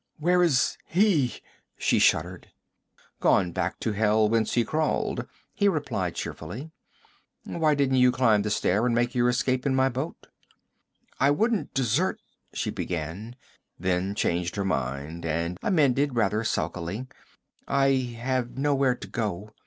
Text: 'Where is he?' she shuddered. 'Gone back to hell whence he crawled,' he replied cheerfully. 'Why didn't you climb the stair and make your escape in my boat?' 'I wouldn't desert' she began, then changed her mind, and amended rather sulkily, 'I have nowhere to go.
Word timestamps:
'Where 0.17 0.41
is 0.41 0.79
he?' 0.87 1.41
she 1.77 1.99
shuddered. 1.99 2.47
'Gone 3.19 3.51
back 3.51 3.79
to 3.81 3.91
hell 3.91 4.27
whence 4.27 4.53
he 4.55 4.65
crawled,' 4.65 5.27
he 5.53 5.67
replied 5.67 6.15
cheerfully. 6.15 6.71
'Why 7.43 7.75
didn't 7.75 7.97
you 7.97 8.11
climb 8.11 8.41
the 8.41 8.49
stair 8.49 8.87
and 8.87 8.95
make 8.95 9.13
your 9.13 9.29
escape 9.29 9.63
in 9.63 9.75
my 9.75 9.89
boat?' 9.89 10.25
'I 11.19 11.29
wouldn't 11.29 11.73
desert' 11.75 12.19
she 12.55 12.71
began, 12.71 13.35
then 13.77 14.15
changed 14.15 14.55
her 14.55 14.65
mind, 14.65 15.23
and 15.23 15.59
amended 15.61 16.15
rather 16.15 16.43
sulkily, 16.43 17.05
'I 17.67 17.89
have 18.17 18.57
nowhere 18.57 18.95
to 18.95 19.07
go. 19.07 19.51